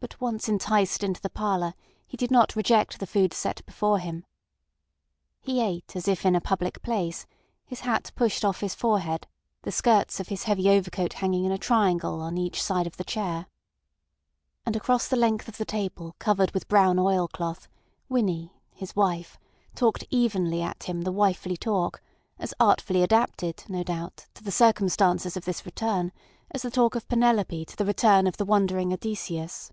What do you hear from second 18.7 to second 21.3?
his wife, talked evenly at him the